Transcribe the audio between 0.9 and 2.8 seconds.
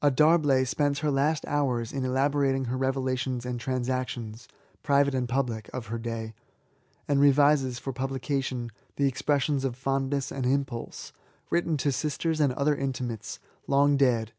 her last hours in elabo rating her